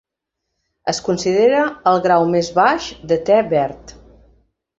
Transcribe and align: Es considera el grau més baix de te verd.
Es 0.93 1.01
considera 1.09 1.59
el 1.91 2.01
grau 2.07 2.25
més 2.37 2.49
baix 2.59 2.89
de 3.13 3.19
te 3.29 3.39
verd. 3.53 3.95